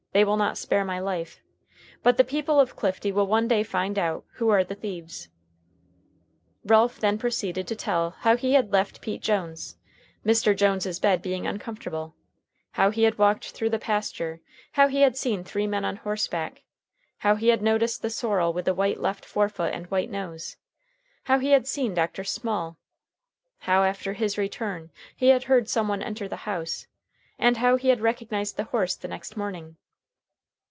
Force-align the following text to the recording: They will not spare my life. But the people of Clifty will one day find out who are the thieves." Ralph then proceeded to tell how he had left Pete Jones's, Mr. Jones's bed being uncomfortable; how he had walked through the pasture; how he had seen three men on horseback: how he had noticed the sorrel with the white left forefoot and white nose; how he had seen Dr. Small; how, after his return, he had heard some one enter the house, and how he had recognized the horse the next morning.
They 0.13 0.25
will 0.25 0.35
not 0.35 0.57
spare 0.57 0.83
my 0.83 0.99
life. 0.99 1.39
But 2.03 2.17
the 2.17 2.25
people 2.25 2.59
of 2.59 2.75
Clifty 2.75 3.13
will 3.13 3.27
one 3.27 3.47
day 3.47 3.63
find 3.63 3.97
out 3.97 4.25
who 4.33 4.49
are 4.49 4.61
the 4.61 4.75
thieves." 4.75 5.29
Ralph 6.65 6.99
then 6.99 7.17
proceeded 7.17 7.65
to 7.69 7.77
tell 7.77 8.09
how 8.19 8.35
he 8.35 8.51
had 8.51 8.73
left 8.73 8.99
Pete 8.99 9.21
Jones's, 9.21 9.77
Mr. 10.25 10.53
Jones's 10.53 10.99
bed 10.99 11.21
being 11.21 11.47
uncomfortable; 11.47 12.13
how 12.71 12.89
he 12.89 13.03
had 13.03 13.17
walked 13.17 13.51
through 13.51 13.69
the 13.69 13.79
pasture; 13.79 14.41
how 14.73 14.89
he 14.89 14.99
had 14.99 15.15
seen 15.15 15.45
three 15.45 15.65
men 15.65 15.85
on 15.85 15.95
horseback: 15.95 16.63
how 17.19 17.35
he 17.35 17.47
had 17.47 17.61
noticed 17.61 18.01
the 18.01 18.09
sorrel 18.09 18.51
with 18.51 18.65
the 18.65 18.73
white 18.73 18.99
left 18.99 19.23
forefoot 19.23 19.73
and 19.73 19.85
white 19.87 20.09
nose; 20.09 20.57
how 21.23 21.39
he 21.39 21.51
had 21.51 21.65
seen 21.65 21.93
Dr. 21.93 22.25
Small; 22.25 22.77
how, 23.59 23.85
after 23.85 24.11
his 24.11 24.37
return, 24.37 24.91
he 25.15 25.29
had 25.29 25.43
heard 25.45 25.69
some 25.69 25.87
one 25.87 26.03
enter 26.03 26.27
the 26.27 26.35
house, 26.43 26.85
and 27.39 27.55
how 27.55 27.77
he 27.77 27.87
had 27.87 28.01
recognized 28.01 28.57
the 28.57 28.65
horse 28.65 28.97
the 28.97 29.07
next 29.07 29.37
morning. 29.37 29.77